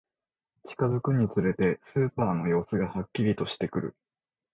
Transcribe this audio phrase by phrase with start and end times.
[0.63, 3.95] 近づくにつれて、スーパーの様子がはっきりとしてくる